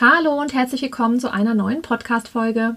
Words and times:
Hallo 0.00 0.40
und 0.40 0.54
herzlich 0.54 0.82
willkommen 0.82 1.18
zu 1.18 1.32
einer 1.32 1.54
neuen 1.54 1.82
Podcast-Folge. 1.82 2.76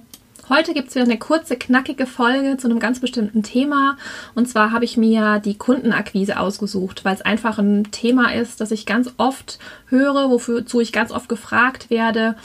Heute 0.50 0.74
gibt 0.74 0.88
es 0.88 0.96
wieder 0.96 1.06
eine 1.06 1.20
kurze, 1.20 1.56
knackige 1.56 2.08
Folge 2.08 2.58
zu 2.58 2.68
einem 2.68 2.80
ganz 2.80 3.00
bestimmten 3.00 3.44
Thema. 3.44 3.96
Und 4.34 4.50
zwar 4.50 4.72
habe 4.72 4.86
ich 4.86 4.98
mir 4.98 5.38
die 5.38 5.56
Kundenakquise 5.56 6.40
ausgesucht, 6.40 7.06
weil 7.06 7.14
es 7.14 7.22
einfach 7.22 7.60
ein 7.60 7.92
Thema 7.92 8.34
ist, 8.34 8.60
das 8.60 8.72
ich 8.72 8.88
ganz 8.88 9.14
oft 9.18 9.60
höre, 9.86 10.32
wozu 10.32 10.82
ich 10.82 10.92
ganz 10.92 11.12
oft 11.12 11.30
gefragt 11.30 11.92
werde, 11.92 12.38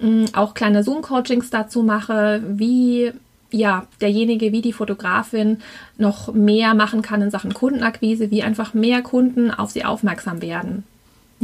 mm, 0.00 0.24
auch 0.32 0.54
kleine 0.54 0.82
Zoom-Coachings 0.82 1.50
dazu 1.50 1.84
mache, 1.84 2.42
wie 2.44 3.12
ja, 3.52 3.86
derjenige 4.00 4.50
wie 4.50 4.62
die 4.62 4.72
Fotografin 4.72 5.58
noch 5.96 6.34
mehr 6.34 6.74
machen 6.74 7.02
kann 7.02 7.22
in 7.22 7.30
Sachen 7.30 7.54
Kundenakquise, 7.54 8.32
wie 8.32 8.42
einfach 8.42 8.74
mehr 8.74 9.00
Kunden 9.02 9.52
auf 9.52 9.70
sie 9.70 9.84
aufmerksam 9.84 10.42
werden. 10.42 10.82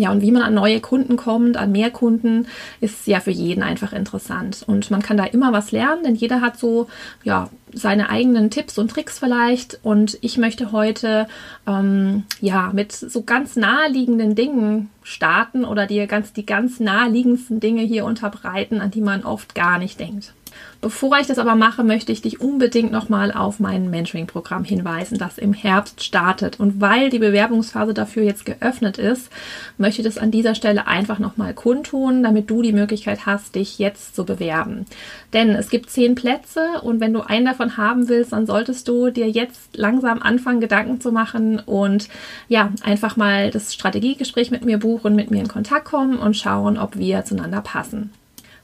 Ja, 0.01 0.11
und 0.11 0.23
wie 0.23 0.33
man 0.33 0.41
an 0.41 0.55
neue 0.55 0.81
Kunden 0.81 1.19
kommt, 1.19 1.59
an 1.59 1.73
mehr 1.73 1.91
Kunden, 1.91 2.47
ist 2.81 3.07
ja 3.07 3.21
für 3.21 3.31
jeden 3.31 3.63
einfach 3.63 3.93
interessant. 3.93 4.65
Und 4.67 4.91
man 4.91 5.03
kann 5.03 5.19
da 5.19 5.25
immer 5.25 5.53
was 5.53 5.73
lernen, 5.73 6.05
denn 6.05 6.15
jeder 6.15 6.41
hat 6.41 6.59
so, 6.59 6.89
ja, 7.23 7.51
seine 7.75 8.09
eigenen 8.09 8.49
Tipps 8.49 8.79
und 8.79 8.91
Tricks 8.91 9.19
vielleicht. 9.19 9.79
Und 9.83 10.17
ich 10.23 10.39
möchte 10.39 10.73
heute, 10.73 11.29
ähm, 11.67 12.25
ja, 12.41 12.71
mit 12.73 12.93
so 12.93 13.25
ganz 13.25 13.57
naheliegenden 13.57 14.35
Dingen 14.35 14.89
starten 15.03 15.67
oder 15.67 15.87
dir 15.87 16.07
ganz, 16.07 16.33
die 16.33 16.47
ganz 16.47 16.81
naheliegendsten 16.81 17.61
Dinge 17.61 17.83
hier 17.83 18.07
unterbreiten, 18.07 18.81
an 18.81 18.91
die 18.91 19.03
man 19.03 19.23
oft 19.23 19.55
gar 19.55 19.79
nicht 19.79 20.01
denkt. 20.01 20.33
Bevor 20.83 21.19
ich 21.19 21.27
das 21.27 21.39
aber 21.39 21.57
mache, 21.57 21.85
möchte 21.85 22.11
ich 22.11 22.23
dich 22.23 22.41
unbedingt 22.41 22.91
nochmal 22.91 23.33
auf 23.33 23.61
mein 23.61 23.91
Mentoring-Programm 23.91 24.65
hinweisen, 24.65 25.19
das 25.19 25.37
im 25.37 25.53
Herbst 25.53 26.03
startet. 26.03 26.59
Und 26.59 26.81
weil 26.81 27.11
die 27.11 27.19
Bewerbungsphase 27.19 27.93
dafür 27.93 28.23
jetzt 28.23 28.47
geöffnet 28.47 28.97
ist, 28.97 29.31
möchte 29.77 30.01
ich 30.01 30.07
das 30.07 30.17
an 30.17 30.31
dieser 30.31 30.55
Stelle 30.55 30.87
einfach 30.87 31.19
nochmal 31.19 31.53
kundtun, 31.53 32.23
damit 32.23 32.49
du 32.49 32.63
die 32.63 32.73
Möglichkeit 32.73 33.27
hast, 33.27 33.57
dich 33.57 33.79
jetzt 33.79 34.17
zu 34.17 34.25
bewerben. 34.25 34.87
Denn 35.35 35.51
es 35.51 35.69
gibt 35.69 35.91
zehn 35.91 36.15
Plätze 36.15 36.81
und 36.83 36.99
wenn 36.99 37.13
du 37.13 37.21
einen 37.21 37.45
davon 37.45 37.77
haben 37.77 38.09
willst, 38.09 38.33
dann 38.33 38.47
solltest 38.47 38.89
du 38.89 39.11
dir 39.11 39.29
jetzt 39.29 39.77
langsam 39.77 40.23
anfangen, 40.23 40.61
Gedanken 40.61 40.99
zu 40.99 41.13
machen 41.13 41.59
und 41.59 42.09
ja, 42.49 42.73
einfach 42.83 43.19
mal 43.19 43.51
das 43.51 43.75
Strategiegespräch 43.75 44.51
mit 44.51 44.65
mir 44.65 44.79
buchen, 44.79 45.15
mit 45.15 45.31
mir 45.31 45.41
in 45.41 45.49
Kontakt 45.49 45.85
kommen 45.85 46.19
und 46.19 46.39
schauen, 46.39 46.79
ob 46.79 46.97
wir 46.97 47.25
zueinander 47.27 47.61
passen. 47.61 48.13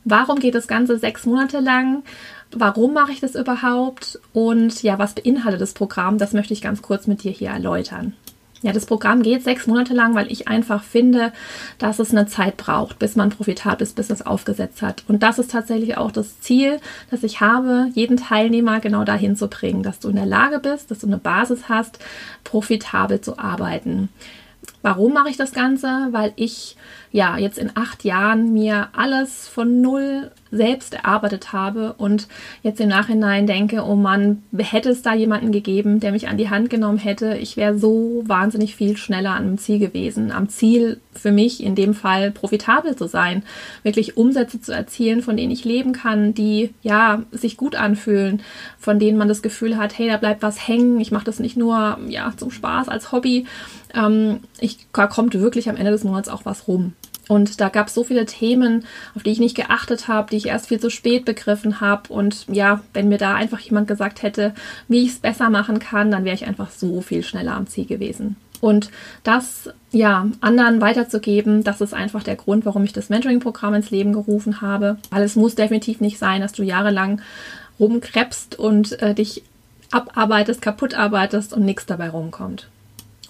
Warum 0.08 0.38
geht 0.38 0.54
das 0.54 0.68
Ganze 0.68 1.00
sechs 1.00 1.26
Monate 1.26 1.58
lang? 1.58 2.04
Warum 2.52 2.94
mache 2.94 3.10
ich 3.10 3.18
das 3.18 3.34
überhaupt? 3.34 4.20
Und 4.32 4.84
ja, 4.84 5.00
was 5.00 5.14
beinhaltet 5.14 5.60
das 5.60 5.72
Programm? 5.72 6.16
Das 6.16 6.32
möchte 6.32 6.52
ich 6.52 6.62
ganz 6.62 6.80
kurz 6.80 7.08
mit 7.08 7.24
dir 7.24 7.32
hier 7.32 7.50
erläutern. 7.50 8.14
Ja, 8.62 8.72
das 8.72 8.86
Programm 8.86 9.22
geht 9.22 9.42
sechs 9.42 9.66
Monate 9.66 9.94
lang, 9.94 10.14
weil 10.14 10.30
ich 10.30 10.46
einfach 10.46 10.84
finde, 10.84 11.32
dass 11.78 11.98
es 11.98 12.12
eine 12.12 12.26
Zeit 12.26 12.56
braucht, 12.56 13.00
bis 13.00 13.16
man 13.16 13.30
profitables 13.30 13.94
Business 13.94 14.22
aufgesetzt 14.22 14.80
hat. 14.80 15.02
Und 15.08 15.24
das 15.24 15.40
ist 15.40 15.50
tatsächlich 15.50 15.96
auch 15.96 16.12
das 16.12 16.41
Ziel, 16.41 16.78
das 17.10 17.24
ich 17.24 17.41
habe, 17.41 17.88
jeden 17.94 18.16
Teilnehmer 18.16 18.78
genau 18.78 19.02
dahin 19.02 19.34
zu 19.34 19.48
bringen, 19.48 19.82
dass 19.82 19.98
du 19.98 20.08
in 20.08 20.16
der 20.16 20.24
Lage 20.24 20.60
bist, 20.60 20.92
dass 20.92 21.00
du 21.00 21.08
eine 21.08 21.18
Basis 21.18 21.68
hast, 21.68 21.98
profitabel 22.44 23.20
zu 23.20 23.41
arbeiten. 23.41 24.08
Warum 24.86 25.14
mache 25.14 25.30
ich 25.30 25.36
das 25.36 25.50
Ganze? 25.50 25.88
Weil 26.12 26.32
ich 26.36 26.76
ja 27.10 27.38
jetzt 27.38 27.58
in 27.58 27.72
acht 27.74 28.04
Jahren 28.04 28.52
mir 28.52 28.90
alles 28.92 29.48
von 29.48 29.80
null 29.80 30.30
selbst 30.56 30.94
erarbeitet 30.94 31.52
habe 31.52 31.94
und 31.98 32.28
jetzt 32.62 32.80
im 32.80 32.88
Nachhinein 32.88 33.46
denke, 33.46 33.82
oh 33.84 33.96
Mann, 33.96 34.42
hätte 34.56 34.90
es 34.90 35.02
da 35.02 35.14
jemanden 35.14 35.52
gegeben, 35.52 36.00
der 36.00 36.12
mich 36.12 36.28
an 36.28 36.36
die 36.36 36.50
Hand 36.50 36.70
genommen 36.70 36.98
hätte, 36.98 37.36
ich 37.36 37.56
wäre 37.56 37.78
so 37.78 38.22
wahnsinnig 38.26 38.76
viel 38.76 38.96
schneller 38.96 39.30
an 39.30 39.44
dem 39.44 39.58
Ziel 39.58 39.78
gewesen. 39.78 40.32
Am 40.32 40.48
Ziel 40.48 41.00
für 41.12 41.32
mich 41.32 41.62
in 41.62 41.74
dem 41.74 41.94
Fall 41.94 42.30
profitabel 42.30 42.96
zu 42.96 43.06
sein, 43.06 43.42
wirklich 43.82 44.16
Umsätze 44.16 44.60
zu 44.60 44.72
erzielen, 44.72 45.22
von 45.22 45.36
denen 45.36 45.52
ich 45.52 45.64
leben 45.64 45.92
kann, 45.92 46.34
die 46.34 46.74
ja 46.82 47.22
sich 47.32 47.56
gut 47.56 47.74
anfühlen, 47.74 48.42
von 48.78 48.98
denen 48.98 49.18
man 49.18 49.28
das 49.28 49.42
Gefühl 49.42 49.76
hat, 49.76 49.98
hey, 49.98 50.08
da 50.08 50.16
bleibt 50.16 50.42
was 50.42 50.66
hängen, 50.68 51.00
ich 51.00 51.12
mache 51.12 51.24
das 51.24 51.41
nicht 51.41 51.56
nur 51.56 51.98
ja 52.08 52.32
zum 52.36 52.50
Spaß 52.50 52.88
als 52.88 53.12
Hobby, 53.12 53.47
ähm, 53.94 54.41
ich, 54.60 54.86
da 54.92 55.06
kommt 55.06 55.34
wirklich 55.34 55.69
am 55.69 55.76
Ende 55.76 55.91
des 55.91 56.04
Monats 56.04 56.28
auch 56.28 56.44
was 56.44 56.69
rum. 56.69 56.92
Und 57.28 57.60
da 57.60 57.69
gab 57.69 57.88
es 57.88 57.94
so 57.94 58.04
viele 58.04 58.26
Themen, 58.26 58.84
auf 59.14 59.22
die 59.22 59.31
ich 59.31 59.41
nicht 59.41 59.56
geachtet 59.56 60.06
habe, 60.09 60.31
die 60.31 60.37
ich 60.37 60.47
erst 60.47 60.69
viel 60.69 60.78
zu 60.78 60.91
spät 60.91 61.25
begriffen 61.25 61.81
habe. 61.81 62.12
Und 62.12 62.47
ja, 62.48 62.82
wenn 62.92 63.09
mir 63.09 63.19
da 63.19 63.34
einfach 63.34 63.59
jemand 63.59 63.88
gesagt 63.88 64.22
hätte, 64.22 64.54
wie 64.88 65.03
ich 65.03 65.10
es 65.10 65.19
besser 65.19 65.50
machen 65.50 65.78
kann, 65.78 66.10
dann 66.10 66.25
wäre 66.25 66.37
ich 66.37 66.47
einfach 66.47 66.70
so 66.70 67.00
viel 67.00 67.22
schneller 67.22 67.54
am 67.54 67.66
Ziel 67.66 67.87
gewesen. 67.87 68.37
Und 68.60 68.91
das 69.22 69.70
ja 69.91 70.26
anderen 70.41 70.81
weiterzugeben, 70.81 71.64
das 71.64 71.81
ist 71.81 71.94
einfach 71.94 72.22
der 72.22 72.37
Grund, 72.37 72.64
warum 72.64 72.84
ich 72.84 72.92
das 72.92 73.09
Mentoring-Programm 73.09 73.75
ins 73.75 73.91
Leben 73.91 74.12
gerufen 74.12 74.60
habe. 74.60 74.98
Weil 75.10 75.22
es 75.22 75.37
muss 75.37 75.56
definitiv 75.56 76.00
nicht 76.00 76.19
sein, 76.19 76.41
dass 76.41 76.53
du 76.53 76.62
jahrelang 76.62 77.20
rumkrebst 77.78 78.58
und 78.58 79.00
äh, 79.03 79.14
dich 79.14 79.43
abarbeitest, 79.91 80.62
kaputt 80.62 80.94
arbeitest 80.94 81.53
und 81.53 81.64
nichts 81.64 81.87
dabei 81.87 82.08
rumkommt. 82.08 82.69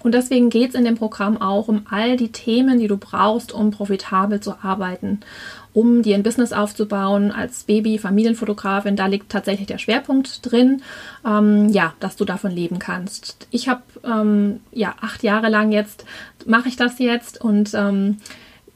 Und 0.06 0.12
deswegen 0.12 0.50
geht 0.50 0.69
es 0.69 0.77
in 0.77 0.84
dem 0.84 0.94
Programm 0.94 1.37
auch 1.43 1.67
um 1.67 1.84
all 1.91 2.17
die 2.17 2.31
Themen, 2.31 2.78
die 2.78 2.87
du 2.87 2.97
brauchst, 2.97 3.50
um 3.50 3.72
profitabel 3.72 4.39
zu 4.39 4.55
arbeiten, 4.62 5.19
um 5.72 6.03
dir 6.03 6.15
ein 6.15 6.22
Business 6.22 6.53
aufzubauen 6.53 7.33
als 7.33 7.65
Baby-Familienfotografin. 7.65 8.95
Da 8.95 9.06
liegt 9.06 9.33
tatsächlich 9.33 9.66
der 9.66 9.78
Schwerpunkt 9.78 10.49
drin, 10.49 10.83
ähm, 11.27 11.71
ja, 11.71 11.93
dass 11.99 12.15
du 12.15 12.25
davon 12.25 12.53
leben 12.53 12.78
kannst. 12.78 13.49
Ich 13.50 13.69
habe 13.69 13.83
ähm, 14.05 14.61
ja 14.71 14.95
acht 15.00 15.25
Jahre 15.25 15.49
lang 15.49 15.72
jetzt 15.72 16.05
mache 16.47 16.69
ich 16.69 16.77
das 16.77 17.00
jetzt 17.00 17.41
und 17.41 17.75
ähm, 17.75 18.19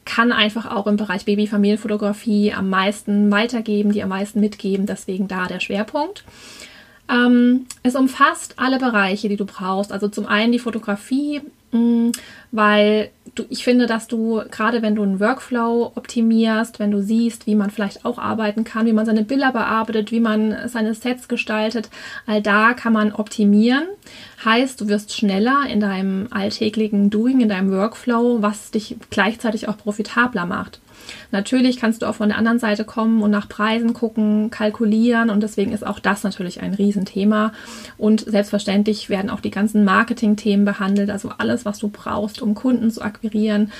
kann 0.03 0.33
einfach 0.33 0.69
auch 0.69 0.85
im 0.85 0.97
Bereich 0.97 1.23
Baby-Familienfotografie 1.23 2.51
am 2.51 2.69
meisten 2.69 3.31
weitergeben, 3.31 3.93
die 3.93 4.03
am 4.03 4.09
meisten 4.09 4.41
mitgeben. 4.41 4.85
Deswegen 4.85 5.29
da 5.29 5.47
der 5.47 5.61
Schwerpunkt. 5.61 6.25
Ähm, 7.09 7.65
es 7.83 7.95
umfasst 7.95 8.55
alle 8.57 8.79
Bereiche, 8.79 9.29
die 9.29 9.37
du 9.37 9.45
brauchst. 9.45 9.91
Also 9.91 10.07
zum 10.07 10.25
einen 10.25 10.51
die 10.51 10.59
Fotografie, 10.59 11.41
mh, 11.71 11.79
mm, 11.79 12.11
weil 12.51 13.09
du, 13.35 13.45
ich 13.49 13.63
finde, 13.63 13.85
dass 13.85 14.07
du 14.07 14.41
gerade 14.51 14.81
wenn 14.81 14.95
du 14.95 15.03
einen 15.03 15.19
Workflow 15.19 15.91
optimierst, 15.95 16.79
wenn 16.79 16.91
du 16.91 17.01
siehst, 17.01 17.47
wie 17.47 17.55
man 17.55 17.69
vielleicht 17.69 18.05
auch 18.05 18.17
arbeiten 18.17 18.63
kann, 18.63 18.85
wie 18.85 18.93
man 18.93 19.05
seine 19.05 19.23
Bilder 19.23 19.51
bearbeitet, 19.51 20.11
wie 20.11 20.19
man 20.19 20.67
seine 20.67 20.93
Sets 20.93 21.27
gestaltet, 21.27 21.89
all 22.27 22.41
da 22.41 22.73
kann 22.73 22.93
man 22.93 23.13
optimieren. 23.13 23.83
Heißt, 24.43 24.81
du 24.81 24.87
wirst 24.87 25.15
schneller 25.15 25.63
in 25.69 25.79
deinem 25.79 26.27
alltäglichen 26.31 27.09
Doing, 27.09 27.41
in 27.41 27.49
deinem 27.49 27.71
Workflow, 27.71 28.41
was 28.41 28.71
dich 28.71 28.97
gleichzeitig 29.09 29.67
auch 29.67 29.77
profitabler 29.77 30.45
macht. 30.45 30.81
Natürlich 31.31 31.77
kannst 31.77 32.01
du 32.01 32.05
auch 32.07 32.15
von 32.15 32.29
der 32.29 32.37
anderen 32.37 32.59
Seite 32.59 32.83
kommen 32.83 33.21
und 33.21 33.31
nach 33.31 33.47
Preisen 33.47 33.93
gucken, 33.93 34.49
kalkulieren 34.49 35.29
und 35.29 35.41
deswegen 35.41 35.71
ist 35.71 35.85
auch 35.85 35.99
das 35.99 36.23
natürlich 36.23 36.61
ein 36.61 36.73
Riesenthema. 36.73 37.53
Und 37.97 38.21
selbstverständlich 38.21 39.09
werden 39.09 39.29
auch 39.29 39.39
die 39.39 39.51
ganzen 39.51 39.83
Marketing-Themen 39.85 40.65
behandelt, 40.65 41.09
also 41.09 41.31
alles, 41.37 41.65
was 41.65 41.79
du 41.79 41.89
brauchst, 41.89 42.41
um 42.41 42.55
Kunden 42.55 42.91
zu 42.91 43.01
akquirieren, 43.01 43.71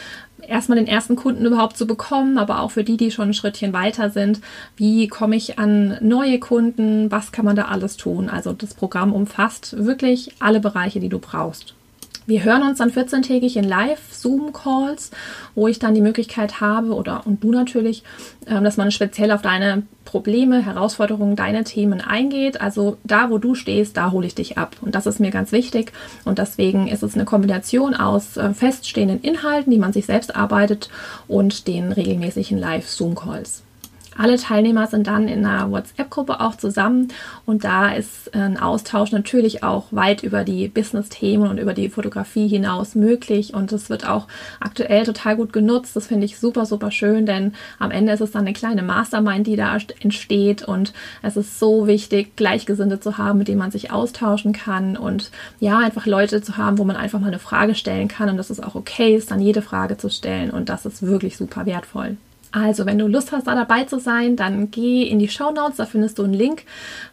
erstmal 0.47 0.77
den 0.77 0.87
ersten 0.87 1.15
Kunden 1.15 1.45
überhaupt 1.45 1.77
zu 1.77 1.87
bekommen, 1.87 2.37
aber 2.37 2.61
auch 2.61 2.71
für 2.71 2.83
die, 2.83 2.97
die 2.97 3.11
schon 3.11 3.29
ein 3.29 3.33
Schrittchen 3.33 3.73
weiter 3.73 4.09
sind. 4.09 4.41
Wie 4.75 5.07
komme 5.07 5.35
ich 5.35 5.59
an 5.59 5.97
neue 6.01 6.39
Kunden? 6.39 7.11
Was 7.11 7.31
kann 7.31 7.45
man 7.45 7.55
da 7.55 7.65
alles 7.65 7.97
tun? 7.97 8.29
Also 8.29 8.53
das 8.53 8.73
Programm 8.73 9.13
umfasst 9.13 9.85
wirklich 9.85 10.31
alle 10.39 10.59
Bereiche, 10.59 10.99
die 10.99 11.09
du 11.09 11.19
brauchst. 11.19 11.75
Wir 12.27 12.43
hören 12.43 12.61
uns 12.61 12.77
dann 12.77 12.91
14-tägig 12.91 13.55
in 13.55 13.63
Live-Zoom-Calls, 13.63 15.09
wo 15.55 15.67
ich 15.67 15.79
dann 15.79 15.95
die 15.95 16.01
Möglichkeit 16.01 16.61
habe, 16.61 16.93
oder 16.93 17.25
und 17.25 17.43
du 17.43 17.51
natürlich, 17.51 18.03
ähm, 18.45 18.63
dass 18.63 18.77
man 18.77 18.91
speziell 18.91 19.31
auf 19.31 19.41
deine 19.41 19.83
Probleme, 20.05 20.63
Herausforderungen, 20.63 21.35
deine 21.35 21.63
Themen 21.63 21.99
eingeht. 21.99 22.61
Also 22.61 22.97
da, 23.03 23.31
wo 23.31 23.39
du 23.39 23.55
stehst, 23.55 23.97
da 23.97 24.11
hole 24.11 24.27
ich 24.27 24.35
dich 24.35 24.57
ab. 24.57 24.75
Und 24.81 24.93
das 24.93 25.07
ist 25.07 25.19
mir 25.19 25.31
ganz 25.31 25.51
wichtig. 25.51 25.93
Und 26.23 26.37
deswegen 26.37 26.87
ist 26.87 27.01
es 27.01 27.15
eine 27.15 27.25
Kombination 27.25 27.95
aus 27.95 28.37
äh, 28.37 28.53
feststehenden 28.53 29.21
Inhalten, 29.21 29.71
die 29.71 29.79
man 29.79 29.93
sich 29.93 30.05
selbst 30.05 30.35
arbeitet, 30.35 30.89
und 31.27 31.67
den 31.67 31.91
regelmäßigen 31.91 32.57
Live-Zoom-Calls. 32.57 33.63
Alle 34.17 34.35
Teilnehmer 34.35 34.87
sind 34.87 35.07
dann 35.07 35.29
in 35.29 35.45
einer 35.45 35.71
WhatsApp-Gruppe 35.71 36.41
auch 36.41 36.55
zusammen. 36.55 37.07
Und 37.45 37.63
da 37.63 37.93
ist 37.93 38.33
ein 38.35 38.57
Austausch 38.59 39.11
natürlich 39.13 39.63
auch 39.63 39.85
weit 39.91 40.21
über 40.23 40.43
die 40.43 40.67
Business-Themen 40.67 41.49
und 41.49 41.57
über 41.57 41.73
die 41.73 41.89
Fotografie 41.89 42.47
hinaus 42.47 42.93
möglich. 42.93 43.53
Und 43.53 43.71
es 43.71 43.89
wird 43.89 44.07
auch 44.07 44.27
aktuell 44.59 45.05
total 45.05 45.37
gut 45.37 45.53
genutzt. 45.53 45.95
Das 45.95 46.07
finde 46.07 46.25
ich 46.25 46.37
super, 46.37 46.65
super 46.65 46.91
schön, 46.91 47.25
denn 47.25 47.53
am 47.79 47.89
Ende 47.89 48.11
ist 48.11 48.19
es 48.19 48.31
dann 48.31 48.41
eine 48.41 48.53
kleine 48.53 48.83
Mastermind, 48.83 49.47
die 49.47 49.55
da 49.55 49.77
entsteht. 50.01 50.63
Und 50.63 50.91
es 51.21 51.37
ist 51.37 51.57
so 51.57 51.87
wichtig, 51.87 52.35
Gleichgesinnte 52.35 52.99
zu 52.99 53.17
haben, 53.17 53.39
mit 53.39 53.47
denen 53.47 53.59
man 53.59 53.71
sich 53.71 53.91
austauschen 53.91 54.51
kann 54.51 54.97
und 54.97 55.31
ja, 55.59 55.79
einfach 55.79 56.05
Leute 56.05 56.41
zu 56.41 56.57
haben, 56.57 56.77
wo 56.77 56.83
man 56.83 56.97
einfach 56.97 57.19
mal 57.19 57.27
eine 57.27 57.39
Frage 57.39 57.75
stellen 57.75 58.09
kann. 58.09 58.29
Und 58.29 58.35
dass 58.35 58.49
es 58.49 58.59
auch 58.59 58.75
okay 58.75 59.15
ist, 59.15 59.31
dann 59.31 59.39
jede 59.39 59.61
Frage 59.61 59.97
zu 59.97 60.09
stellen. 60.09 60.51
Und 60.51 60.67
das 60.67 60.85
ist 60.85 61.01
wirklich 61.01 61.37
super 61.37 61.65
wertvoll. 61.65 62.17
Also, 62.51 62.85
wenn 62.85 62.97
du 62.97 63.07
Lust 63.07 63.31
hast, 63.31 63.47
da 63.47 63.55
dabei 63.55 63.85
zu 63.85 63.99
sein, 63.99 64.35
dann 64.35 64.71
geh 64.71 65.03
in 65.03 65.19
die 65.19 65.29
Show 65.29 65.51
Notes, 65.51 65.77
da 65.77 65.85
findest 65.85 66.19
du 66.19 66.23
einen 66.23 66.33
Link 66.33 66.63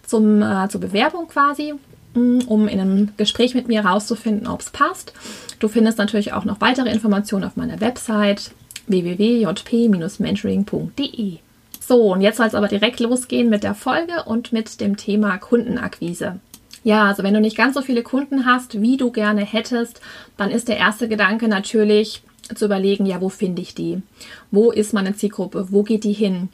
zum, 0.04 0.42
äh, 0.42 0.68
zur 0.68 0.80
Bewerbung 0.80 1.28
quasi, 1.28 1.74
mm, 2.14 2.40
um 2.46 2.66
in 2.66 2.80
einem 2.80 3.10
Gespräch 3.16 3.54
mit 3.54 3.68
mir 3.68 3.84
herauszufinden, 3.84 4.48
ob 4.48 4.60
es 4.60 4.70
passt. 4.70 5.12
Du 5.60 5.68
findest 5.68 5.98
natürlich 5.98 6.32
auch 6.32 6.44
noch 6.44 6.60
weitere 6.60 6.90
Informationen 6.90 7.44
auf 7.44 7.56
meiner 7.56 7.80
Website 7.80 8.50
www.jp-mentoring.de. 8.88 11.36
So, 11.80 12.12
und 12.12 12.20
jetzt 12.20 12.36
soll 12.36 12.46
es 12.46 12.54
aber 12.54 12.68
direkt 12.68 13.00
losgehen 13.00 13.48
mit 13.48 13.62
der 13.62 13.74
Folge 13.74 14.24
und 14.26 14.52
mit 14.52 14.80
dem 14.80 14.96
Thema 14.96 15.38
Kundenakquise. 15.38 16.40
Ja, 16.84 17.06
also 17.06 17.22
wenn 17.22 17.34
du 17.34 17.40
nicht 17.40 17.56
ganz 17.56 17.74
so 17.74 17.82
viele 17.82 18.02
Kunden 18.02 18.46
hast, 18.46 18.80
wie 18.80 18.96
du 18.96 19.10
gerne 19.10 19.44
hättest, 19.44 20.00
dann 20.36 20.50
ist 20.50 20.68
der 20.68 20.76
erste 20.76 21.08
Gedanke 21.08 21.48
natürlich 21.48 22.22
zu 22.54 22.64
überlegen, 22.64 23.06
ja, 23.06 23.20
wo 23.20 23.28
finde 23.28 23.62
ich 23.62 23.74
die? 23.74 24.02
Wo 24.50 24.70
ist 24.70 24.92
meine 24.92 25.14
Zielgruppe? 25.14 25.68
Wo 25.70 25.82
geht 25.82 26.04
die 26.04 26.12
hin? 26.12 26.48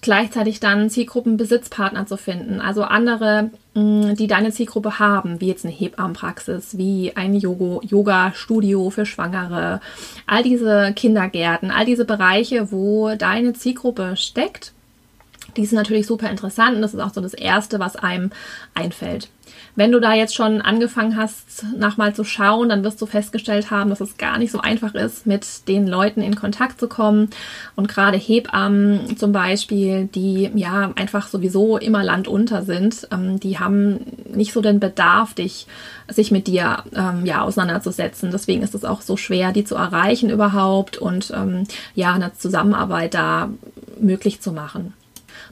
gleichzeitig 0.00 0.60
dann 0.60 0.90
Zielgruppenbesitzpartner 0.90 2.06
zu 2.06 2.16
finden, 2.16 2.60
also 2.60 2.82
andere, 2.82 3.50
mm, 3.74 4.14
die 4.14 4.26
deine 4.26 4.50
Zielgruppe 4.50 4.98
haben, 4.98 5.40
wie 5.40 5.48
jetzt 5.48 5.64
eine 5.64 5.74
Hebammenpraxis, 5.74 6.78
wie 6.78 7.12
ein 7.16 7.34
Yoga-Studio 7.34 8.90
für 8.90 9.06
Schwangere, 9.06 9.80
all 10.26 10.42
diese 10.42 10.92
Kindergärten, 10.94 11.70
all 11.70 11.84
diese 11.84 12.04
Bereiche, 12.04 12.72
wo 12.72 13.14
deine 13.14 13.52
Zielgruppe 13.52 14.16
steckt, 14.16 14.72
die 15.56 15.66
sind 15.66 15.76
natürlich 15.76 16.06
super 16.06 16.30
interessant 16.30 16.76
und 16.76 16.82
das 16.82 16.94
ist 16.94 17.00
auch 17.00 17.12
so 17.12 17.20
das 17.20 17.34
Erste, 17.34 17.78
was 17.78 17.96
einem 17.96 18.30
einfällt. 18.74 19.28
Wenn 19.76 19.92
du 19.92 20.00
da 20.00 20.14
jetzt 20.14 20.34
schon 20.34 20.60
angefangen 20.60 21.16
hast, 21.16 21.64
nachmal 21.76 22.14
zu 22.14 22.24
schauen, 22.24 22.68
dann 22.68 22.82
wirst 22.84 23.00
du 23.00 23.06
festgestellt 23.06 23.70
haben, 23.70 23.90
dass 23.90 24.00
es 24.00 24.16
gar 24.16 24.38
nicht 24.38 24.50
so 24.50 24.60
einfach 24.60 24.94
ist, 24.94 25.26
mit 25.26 25.68
den 25.68 25.86
Leuten 25.86 26.22
in 26.22 26.34
Kontakt 26.34 26.80
zu 26.80 26.88
kommen. 26.88 27.30
Und 27.76 27.88
gerade 27.88 28.18
Hebammen 28.18 29.16
zum 29.16 29.32
Beispiel, 29.32 30.06
die 30.06 30.50
ja 30.54 30.92
einfach 30.96 31.28
sowieso 31.28 31.78
immer 31.78 32.02
landunter 32.02 32.62
sind, 32.62 33.08
ähm, 33.12 33.38
die 33.38 33.58
haben 33.58 34.00
nicht 34.32 34.52
so 34.52 34.60
den 34.60 34.80
Bedarf, 34.80 35.34
dich, 35.34 35.66
sich 36.08 36.30
mit 36.30 36.46
dir 36.46 36.84
ähm, 36.94 37.24
ja, 37.24 37.42
auseinanderzusetzen. 37.42 38.30
Deswegen 38.32 38.62
ist 38.62 38.74
es 38.74 38.84
auch 38.84 39.02
so 39.02 39.16
schwer, 39.16 39.52
die 39.52 39.64
zu 39.64 39.76
erreichen 39.76 40.30
überhaupt 40.30 40.98
und 40.98 41.32
ähm, 41.34 41.64
ja, 41.94 42.12
eine 42.12 42.32
Zusammenarbeit 42.34 43.14
da 43.14 43.50
möglich 44.00 44.40
zu 44.40 44.52
machen. 44.52 44.94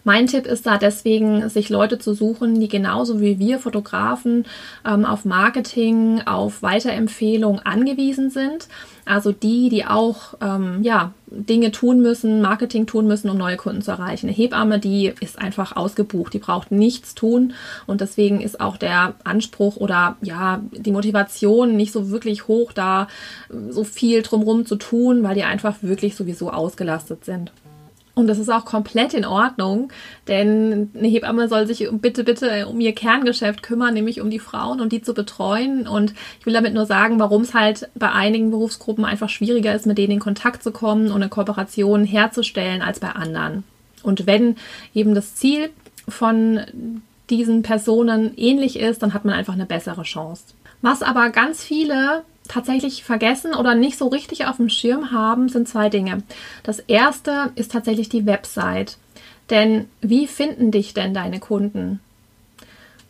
Mein 0.04 0.26
Tipp 0.26 0.46
ist 0.46 0.66
da 0.66 0.78
deswegen, 0.78 1.48
sich 1.48 1.68
Leute 1.68 1.98
zu 1.98 2.14
suchen, 2.14 2.60
die 2.60 2.68
genauso 2.68 3.20
wie 3.20 3.38
wir 3.38 3.58
Fotografen 3.58 4.46
ähm, 4.86 5.04
auf 5.04 5.24
Marketing, 5.24 6.22
auf 6.26 6.62
Weiterempfehlung 6.62 7.60
angewiesen 7.60 8.30
sind. 8.30 8.68
Also 9.04 9.32
die, 9.32 9.70
die 9.70 9.86
auch 9.86 10.34
ähm, 10.42 10.82
ja, 10.82 11.12
Dinge 11.30 11.72
tun 11.72 12.00
müssen, 12.00 12.42
Marketing 12.42 12.86
tun 12.86 13.06
müssen, 13.06 13.30
um 13.30 13.38
neue 13.38 13.56
Kunden 13.56 13.80
zu 13.80 13.90
erreichen. 13.90 14.26
Eine 14.26 14.36
Hebamme, 14.36 14.78
die 14.78 15.14
ist 15.20 15.38
einfach 15.38 15.76
ausgebucht, 15.76 16.34
die 16.34 16.38
braucht 16.38 16.70
nichts 16.70 17.14
tun 17.14 17.54
und 17.86 18.02
deswegen 18.02 18.42
ist 18.42 18.60
auch 18.60 18.76
der 18.76 19.14
Anspruch 19.24 19.76
oder 19.76 20.16
ja 20.20 20.60
die 20.72 20.92
Motivation 20.92 21.74
nicht 21.74 21.92
so 21.92 22.10
wirklich 22.10 22.48
hoch, 22.48 22.72
da 22.72 23.08
so 23.70 23.82
viel 23.84 24.20
drumherum 24.20 24.66
zu 24.66 24.76
tun, 24.76 25.22
weil 25.22 25.34
die 25.34 25.44
einfach 25.44 25.76
wirklich 25.80 26.14
sowieso 26.14 26.50
ausgelastet 26.50 27.24
sind. 27.24 27.50
Und 28.18 28.26
das 28.26 28.40
ist 28.40 28.48
auch 28.48 28.64
komplett 28.64 29.14
in 29.14 29.24
Ordnung, 29.24 29.92
denn 30.26 30.90
eine 30.92 31.06
Hebamme 31.06 31.46
soll 31.46 31.68
sich 31.68 31.88
bitte, 31.88 32.24
bitte 32.24 32.66
um 32.66 32.80
ihr 32.80 32.92
Kerngeschäft 32.92 33.62
kümmern, 33.62 33.94
nämlich 33.94 34.20
um 34.20 34.28
die 34.28 34.40
Frauen 34.40 34.80
und 34.80 34.90
die 34.90 35.02
zu 35.02 35.14
betreuen. 35.14 35.86
Und 35.86 36.14
ich 36.40 36.44
will 36.44 36.52
damit 36.52 36.74
nur 36.74 36.84
sagen, 36.84 37.20
warum 37.20 37.42
es 37.42 37.54
halt 37.54 37.88
bei 37.94 38.10
einigen 38.10 38.50
Berufsgruppen 38.50 39.04
einfach 39.04 39.28
schwieriger 39.28 39.72
ist, 39.72 39.86
mit 39.86 39.98
denen 39.98 40.14
in 40.14 40.18
Kontakt 40.18 40.64
zu 40.64 40.72
kommen 40.72 41.12
und 41.12 41.22
eine 41.22 41.28
Kooperation 41.28 42.04
herzustellen 42.04 42.82
als 42.82 42.98
bei 42.98 43.10
anderen. 43.10 43.62
Und 44.02 44.26
wenn 44.26 44.56
eben 44.94 45.14
das 45.14 45.36
Ziel 45.36 45.70
von 46.08 46.58
diesen 47.30 47.62
Personen 47.62 48.32
ähnlich 48.36 48.80
ist, 48.80 49.00
dann 49.04 49.14
hat 49.14 49.24
man 49.24 49.34
einfach 49.36 49.54
eine 49.54 49.66
bessere 49.66 50.02
Chance. 50.02 50.42
Was 50.82 51.02
aber 51.02 51.30
ganz 51.30 51.62
viele 51.62 52.24
tatsächlich 52.48 53.04
vergessen 53.04 53.54
oder 53.54 53.74
nicht 53.74 53.98
so 53.98 54.08
richtig 54.08 54.46
auf 54.46 54.56
dem 54.56 54.68
Schirm 54.68 55.12
haben, 55.12 55.48
sind 55.48 55.68
zwei 55.68 55.88
Dinge. 55.88 56.22
Das 56.62 56.80
erste 56.80 57.52
ist 57.54 57.72
tatsächlich 57.72 58.08
die 58.08 58.26
Website. 58.26 58.96
Denn 59.50 59.86
wie 60.00 60.26
finden 60.26 60.70
dich 60.70 60.94
denn 60.94 61.14
deine 61.14 61.40
Kunden? 61.40 62.00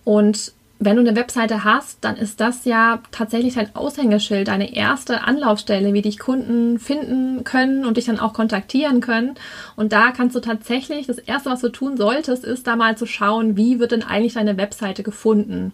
Und 0.04 0.52
wenn 0.80 0.94
du 0.94 1.02
eine 1.02 1.16
Webseite 1.16 1.64
hast, 1.64 1.98
dann 2.02 2.16
ist 2.16 2.40
das 2.40 2.64
ja 2.64 3.02
tatsächlich 3.10 3.54
dein 3.54 3.74
Aushängeschild, 3.74 4.46
deine 4.46 4.76
erste 4.76 5.24
Anlaufstelle, 5.24 5.92
wie 5.92 6.02
dich 6.02 6.20
Kunden 6.20 6.78
finden 6.78 7.42
können 7.42 7.84
und 7.84 7.96
dich 7.96 8.04
dann 8.04 8.20
auch 8.20 8.32
kontaktieren 8.32 9.00
können. 9.00 9.34
Und 9.74 9.92
da 9.92 10.12
kannst 10.12 10.36
du 10.36 10.40
tatsächlich, 10.40 11.08
das 11.08 11.18
erste, 11.18 11.50
was 11.50 11.60
du 11.60 11.68
tun 11.70 11.96
solltest, 11.96 12.44
ist 12.44 12.68
da 12.68 12.76
mal 12.76 12.96
zu 12.96 13.06
schauen, 13.06 13.56
wie 13.56 13.80
wird 13.80 13.90
denn 13.90 14.04
eigentlich 14.04 14.34
deine 14.34 14.56
Webseite 14.56 15.02
gefunden? 15.02 15.72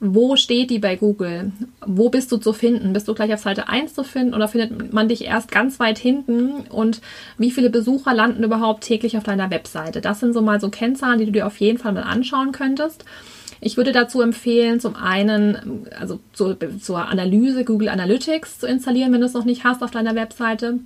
Wo 0.00 0.36
steht 0.36 0.70
die 0.70 0.78
bei 0.78 0.94
Google? 0.94 1.50
Wo 1.84 2.08
bist 2.08 2.30
du 2.30 2.36
zu 2.36 2.52
finden? 2.52 2.92
Bist 2.92 3.08
du 3.08 3.14
gleich 3.14 3.34
auf 3.34 3.40
Seite 3.40 3.68
1 3.68 3.94
zu 3.94 4.04
finden 4.04 4.32
oder 4.32 4.46
findet 4.46 4.92
man 4.92 5.08
dich 5.08 5.24
erst 5.24 5.50
ganz 5.50 5.80
weit 5.80 5.98
hinten? 5.98 6.68
Und 6.70 7.00
wie 7.36 7.50
viele 7.50 7.68
Besucher 7.68 8.14
landen 8.14 8.44
überhaupt 8.44 8.84
täglich 8.84 9.16
auf 9.16 9.24
deiner 9.24 9.50
Webseite? 9.50 10.00
Das 10.00 10.20
sind 10.20 10.34
so 10.34 10.40
mal 10.40 10.60
so 10.60 10.70
Kennzahlen, 10.70 11.18
die 11.18 11.26
du 11.26 11.32
dir 11.32 11.46
auf 11.48 11.58
jeden 11.58 11.78
Fall 11.78 11.92
mal 11.92 12.04
anschauen 12.04 12.52
könntest. 12.52 13.04
Ich 13.60 13.76
würde 13.76 13.90
dazu 13.90 14.20
empfehlen, 14.20 14.78
zum 14.78 14.94
einen, 14.94 15.88
also 15.98 16.20
zur, 16.32 16.56
zur 16.80 17.08
Analyse 17.08 17.64
Google 17.64 17.88
Analytics 17.88 18.60
zu 18.60 18.68
installieren, 18.68 19.12
wenn 19.12 19.20
du 19.20 19.26
es 19.26 19.34
noch 19.34 19.44
nicht 19.44 19.64
hast 19.64 19.82
auf 19.82 19.90
deiner 19.90 20.14
Webseite 20.14 20.78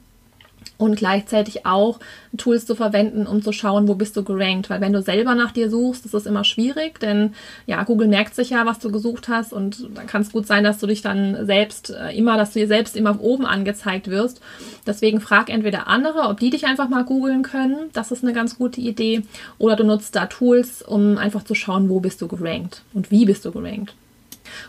und 0.79 0.97
gleichzeitig 0.97 1.67
auch 1.67 2.01
Tools 2.37 2.67
zu 2.67 2.75
verwenden, 2.75 3.27
um 3.27 3.43
zu 3.43 3.53
schauen, 3.53 3.89
wo 3.89 3.95
bist 3.95 4.17
du 4.17 4.25
gerankt. 4.25 4.71
Weil 4.71 4.81
wenn 4.81 4.93
du 4.93 5.03
selber 5.03 5.35
nach 5.35 5.53
dir 5.53 5.71
suchst, 5.71 6.07
ist 6.07 6.15
es 6.15 6.27
immer 6.27 6.45
schwierig, 6.45 6.99
denn 7.01 7.35
ja, 7.67 7.83
Google 7.85 8.09
merkt 8.09 8.35
sich 8.35 8.51
ja, 8.51 8.67
was 8.67 8.79
du 8.79 8.91
gesucht 8.91 9.29
hast 9.29 9.53
und 9.53 9.89
dann 9.95 10.07
kann 10.07 10.23
es 10.23 10.33
gut 10.33 10.47
sein, 10.47 10.65
dass 10.65 10.79
du 10.79 10.87
dich 10.87 11.03
dann 11.03 11.47
selbst 11.47 11.91
äh, 11.91 12.17
immer, 12.17 12.37
dass 12.37 12.53
du 12.53 12.61
dir 12.61 12.69
selbst 12.69 12.97
immer 12.97 13.21
oben 13.21 13.47
angezeigt 13.47 14.09
wirst. 14.09 14.41
Deswegen 14.87 15.21
frag 15.21 15.51
entweder 15.51 15.89
andere, 15.89 16.29
ob 16.29 16.41
die 16.41 16.51
dich 16.51 16.67
einfach 16.67 16.89
mal 16.89 17.05
googeln 17.05 17.43
können. 17.43 17.91
Das 17.93 18.11
ist 18.11 18.25
eine 18.25 18.33
ganz 18.33 18.59
gute 18.59 18.81
Idee. 18.81 19.23
Oder 19.59 19.77
du 19.77 19.85
nutzt 19.85 20.17
da 20.17 20.27
Tools, 20.27 20.83
um 20.83 21.19
einfach 21.19 21.45
zu 21.45 21.55
schauen, 21.55 21.89
wo 21.89 22.01
bist 22.01 22.21
du 22.23 22.29
gerankt 22.29 22.83
und 22.95 23.11
wie 23.11 23.25
bist 23.25 23.45
du 23.45 23.53
gerankt. 23.53 23.95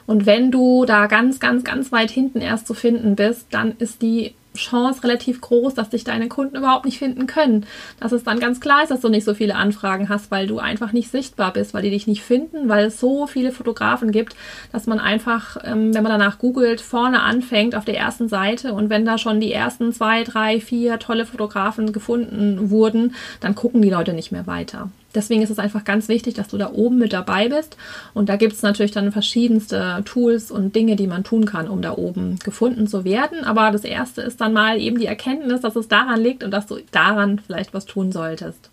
Und 0.06 0.26
wenn 0.26 0.52
du 0.52 0.86
da 0.86 1.08
ganz, 1.08 1.40
ganz, 1.40 1.64
ganz 1.64 1.92
weit 1.92 2.12
hinten 2.12 2.42
erst 2.42 2.68
zu 2.68 2.74
finden 2.74 3.16
bist, 3.16 3.48
dann 3.52 3.74
ist 3.78 4.02
die 4.02 4.34
Chance 4.56 5.04
relativ 5.04 5.42
groß, 5.42 5.74
dass 5.74 5.90
dich 5.90 6.04
deine 6.04 6.28
Kunden 6.28 6.56
überhaupt 6.56 6.86
nicht 6.86 7.00
finden 7.00 7.28
können. 7.28 7.66
Dass 8.00 8.12
es 8.12 8.24
dann 8.24 8.40
ganz 8.40 8.60
klar 8.60 8.84
ist, 8.84 8.90
dass 8.90 9.02
du 9.02 9.10
nicht 9.10 9.26
so 9.26 9.34
viele 9.34 9.56
Anfragen 9.56 10.10
hast, 10.10 10.32
weil 10.32 10.48
du 10.48 10.60
einfach 10.60 10.92
nicht 10.94 11.10
sichtbar 11.10 11.54
bist, 11.54 11.74
weil 11.74 11.84
die 11.84 11.90
dich 11.90 12.08
nicht 12.08 12.22
finden, 12.22 12.70
weil 12.70 12.86
es 12.86 13.00
so 13.00 13.28
viele 13.28 13.52
Fotografen 13.52 14.12
gibt, 14.12 14.36
dass 14.72 14.88
man 14.88 15.00
einfach, 15.00 15.58
ähm, 15.64 15.94
wenn 15.94 16.04
man 16.04 16.12
danach 16.12 16.40
googelt, 16.40 16.82
vorne 16.82 17.22
anfängt 17.22 17.76
auf 17.76 17.86
der 17.86 17.98
ersten 17.98 18.30
Seite 18.30 18.74
und 18.74 18.90
wenn 18.90 19.06
da 19.06 19.18
schon 19.18 19.40
die 19.40 19.52
ersten 19.52 19.94
zwei, 19.94 20.24
drei, 20.24 20.60
vier 20.60 21.00
tolle 21.00 21.26
Fotografen 21.26 21.92
gefunden 21.92 22.70
wurden, 22.70 23.16
dann 23.40 23.56
gucken 23.56 23.82
die 23.82 23.90
Leute 23.90 24.14
nicht 24.14 24.32
mehr 24.32 24.48
weiter. 24.48 24.90
Deswegen 25.16 25.42
ist 25.42 25.50
es 25.50 25.60
einfach 25.60 25.84
ganz 25.84 26.08
wichtig, 26.08 26.34
dass 26.34 26.48
du 26.48 26.58
da 26.58 26.72
oben 26.72 26.98
mit 26.98 27.14
dabei 27.14 27.50
bist. 27.50 27.78
Und 28.14 28.30
da 28.30 28.36
gibt 28.36 28.54
es 28.54 28.62
natürlich 28.62 28.92
dann 28.92 29.12
verschiedenste 29.12 30.02
Tools 30.06 30.52
und 30.52 30.76
Dinge, 30.76 30.96
die 30.96 31.08
man 31.08 31.24
tun 31.24 31.46
kann, 31.46 31.68
um 31.68 31.82
da 31.82 31.96
oben 31.98 32.40
gefunden 32.44 32.88
zu 32.88 33.04
werden. 33.04 33.44
Aber 33.44 33.72
das 33.72 33.84
erste 33.84 34.22
ist 34.22 34.42
dann 34.42 34.54
mal 34.54 34.80
eben 34.80 34.98
die 34.98 35.06
Erkenntnis, 35.06 35.62
dass 35.62 35.76
es 35.76 35.88
daran 35.88 36.20
liegt 36.20 36.44
und 36.44 36.52
dass 36.52 36.68
du 36.68 36.78
daran 36.92 37.40
vielleicht 37.40 37.74
was 37.74 37.86
tun 37.86 38.12
solltest. 38.12 38.70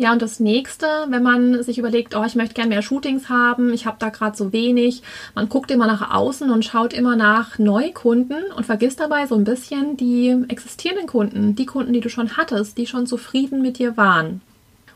Ja, 0.00 0.12
und 0.12 0.22
das 0.22 0.40
nächste, 0.40 0.86
wenn 1.08 1.22
man 1.22 1.62
sich 1.62 1.78
überlegt, 1.78 2.16
oh, 2.16 2.24
ich 2.24 2.34
möchte 2.34 2.54
gerne 2.54 2.70
mehr 2.70 2.82
Shootings 2.82 3.28
haben, 3.28 3.72
ich 3.72 3.86
habe 3.86 3.98
da 3.98 4.08
gerade 4.08 4.36
so 4.36 4.52
wenig, 4.52 5.02
man 5.34 5.48
guckt 5.48 5.70
immer 5.70 5.86
nach 5.86 6.14
außen 6.14 6.50
und 6.50 6.64
schaut 6.64 6.92
immer 6.92 7.16
nach 7.16 7.58
Neukunden 7.58 8.50
und 8.56 8.64
vergisst 8.64 8.98
dabei 9.00 9.26
so 9.26 9.34
ein 9.34 9.44
bisschen 9.44 9.96
die 9.96 10.34
existierenden 10.48 11.06
Kunden, 11.06 11.54
die 11.54 11.66
Kunden, 11.66 11.92
die 11.92 12.00
du 12.00 12.08
schon 12.08 12.36
hattest, 12.36 12.78
die 12.78 12.86
schon 12.86 13.06
zufrieden 13.06 13.60
mit 13.62 13.78
dir 13.78 13.96
waren. 13.96 14.40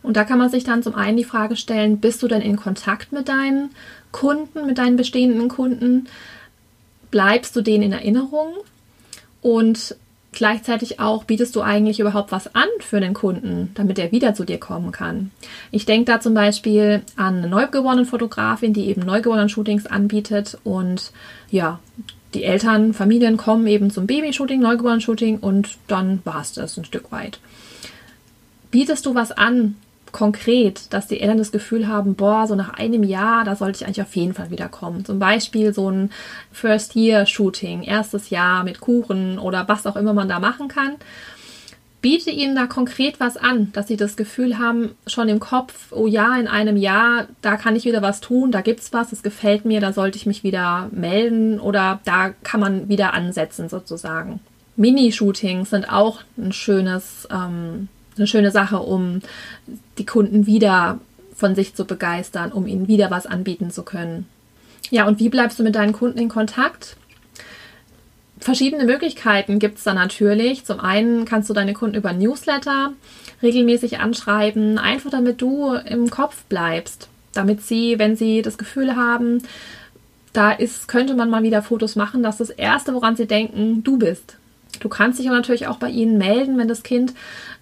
Und 0.04 0.18
da 0.18 0.24
kann 0.24 0.38
man 0.38 0.50
sich 0.50 0.64
dann 0.64 0.82
zum 0.82 0.94
einen 0.94 1.16
die 1.16 1.24
Frage 1.24 1.56
stellen, 1.56 1.98
bist 1.98 2.22
du 2.22 2.28
denn 2.28 2.42
in 2.42 2.56
Kontakt 2.56 3.10
mit 3.10 3.26
deinen 3.26 3.70
Kunden, 4.12 4.66
mit 4.66 4.76
deinen 4.76 4.96
bestehenden 4.96 5.48
Kunden? 5.48 6.08
Bleibst 7.10 7.56
du 7.56 7.62
denen 7.62 7.84
in 7.84 7.92
Erinnerung? 7.92 8.48
Und 9.40 9.96
gleichzeitig 10.32 11.00
auch, 11.00 11.24
bietest 11.24 11.56
du 11.56 11.62
eigentlich 11.62 12.00
überhaupt 12.00 12.32
was 12.32 12.54
an 12.54 12.68
für 12.80 13.00
den 13.00 13.14
Kunden, 13.14 13.70
damit 13.74 13.98
er 13.98 14.12
wieder 14.12 14.34
zu 14.34 14.44
dir 14.44 14.58
kommen 14.58 14.92
kann? 14.92 15.30
Ich 15.70 15.86
denke 15.86 16.12
da 16.12 16.20
zum 16.20 16.34
Beispiel 16.34 17.00
an 17.16 17.38
eine 17.38 17.48
neugeborenen 17.48 18.04
Fotografin, 18.04 18.74
die 18.74 18.88
eben 18.88 19.00
neugeborenen 19.00 19.48
Shootings 19.48 19.86
anbietet 19.86 20.58
und 20.64 21.12
ja, 21.50 21.80
die 22.34 22.44
Eltern, 22.44 22.92
Familien 22.92 23.38
kommen 23.38 23.66
eben 23.66 23.90
zum 23.90 24.06
Babyshooting, 24.06 24.60
Neugeborenen-Shooting 24.60 25.38
und 25.38 25.78
dann 25.86 26.20
war 26.24 26.42
es 26.42 26.52
das 26.52 26.76
ein 26.76 26.84
Stück 26.84 27.10
weit. 27.10 27.38
Bietest 28.70 29.06
du 29.06 29.14
was 29.14 29.32
an, 29.32 29.76
konkret, 30.14 30.92
dass 30.94 31.08
die 31.08 31.20
Eltern 31.20 31.38
das 31.38 31.50
Gefühl 31.50 31.88
haben, 31.88 32.14
boah, 32.14 32.46
so 32.46 32.54
nach 32.54 32.74
einem 32.74 33.02
Jahr, 33.02 33.44
da 33.44 33.56
sollte 33.56 33.78
ich 33.80 33.84
eigentlich 33.84 34.00
auf 34.00 34.14
jeden 34.14 34.32
Fall 34.32 34.48
wieder 34.50 34.68
kommen. 34.68 35.04
Zum 35.04 35.18
Beispiel 35.18 35.74
so 35.74 35.90
ein 35.90 36.10
First-Year-Shooting, 36.52 37.82
erstes 37.82 38.30
Jahr 38.30 38.62
mit 38.62 38.78
Kuchen 38.78 39.40
oder 39.40 39.66
was 39.66 39.86
auch 39.86 39.96
immer 39.96 40.14
man 40.14 40.28
da 40.28 40.38
machen 40.38 40.68
kann. 40.68 40.92
Biete 42.00 42.30
ihnen 42.30 42.54
da 42.54 42.66
konkret 42.66 43.18
was 43.18 43.36
an, 43.36 43.72
dass 43.72 43.88
sie 43.88 43.96
das 43.96 44.16
Gefühl 44.16 44.56
haben, 44.56 44.94
schon 45.08 45.28
im 45.28 45.40
Kopf, 45.40 45.90
oh 45.90 46.06
ja, 46.06 46.36
in 46.38 46.46
einem 46.46 46.76
Jahr, 46.76 47.26
da 47.42 47.56
kann 47.56 47.74
ich 47.74 47.84
wieder 47.84 48.00
was 48.00 48.20
tun, 48.20 48.52
da 48.52 48.60
gibt's 48.60 48.92
was, 48.92 49.10
es 49.10 49.24
gefällt 49.24 49.64
mir, 49.64 49.80
da 49.80 49.92
sollte 49.92 50.16
ich 50.16 50.26
mich 50.26 50.44
wieder 50.44 50.90
melden 50.92 51.58
oder 51.58 51.98
da 52.04 52.30
kann 52.44 52.60
man 52.60 52.88
wieder 52.88 53.14
ansetzen 53.14 53.68
sozusagen. 53.68 54.38
Mini-Shootings 54.76 55.70
sind 55.70 55.90
auch 55.90 56.20
ein 56.38 56.52
schönes, 56.52 57.26
ähm, 57.32 57.88
eine 58.16 58.26
schöne 58.26 58.50
Sache, 58.50 58.78
um 58.78 59.20
die 59.98 60.06
Kunden 60.06 60.46
wieder 60.46 60.98
von 61.34 61.54
sich 61.54 61.74
zu 61.74 61.84
begeistern, 61.84 62.52
um 62.52 62.66
ihnen 62.66 62.88
wieder 62.88 63.10
was 63.10 63.26
anbieten 63.26 63.70
zu 63.70 63.82
können. 63.82 64.26
Ja, 64.90 65.06
und 65.06 65.18
wie 65.18 65.28
bleibst 65.28 65.58
du 65.58 65.62
mit 65.62 65.74
deinen 65.74 65.92
Kunden 65.92 66.18
in 66.18 66.28
Kontakt? 66.28 66.96
Verschiedene 68.38 68.84
Möglichkeiten 68.84 69.58
gibt 69.58 69.78
es 69.78 69.84
da 69.84 69.94
natürlich. 69.94 70.64
Zum 70.64 70.80
einen 70.80 71.24
kannst 71.24 71.48
du 71.48 71.54
deine 71.54 71.72
Kunden 71.72 71.96
über 71.96 72.12
Newsletter 72.12 72.92
regelmäßig 73.42 73.98
anschreiben, 73.98 74.78
einfach 74.78 75.10
damit 75.10 75.40
du 75.40 75.72
im 75.74 76.10
Kopf 76.10 76.44
bleibst, 76.44 77.08
damit 77.32 77.62
sie, 77.62 77.98
wenn 77.98 78.16
sie 78.16 78.42
das 78.42 78.58
Gefühl 78.58 78.96
haben, 78.96 79.42
da 80.32 80.50
ist, 80.50 80.88
könnte 80.88 81.14
man 81.14 81.30
mal 81.30 81.42
wieder 81.42 81.62
Fotos 81.62 81.96
machen, 81.96 82.22
dass 82.22 82.38
das 82.38 82.50
Erste, 82.50 82.92
woran 82.92 83.16
sie 83.16 83.26
denken, 83.26 83.82
du 83.82 83.98
bist. 83.98 84.36
Du 84.80 84.88
kannst 84.88 85.18
dich 85.18 85.26
natürlich 85.26 85.66
auch 85.66 85.78
bei 85.78 85.88
ihnen 85.88 86.18
melden, 86.18 86.58
wenn 86.58 86.68
das 86.68 86.82
Kind 86.82 87.14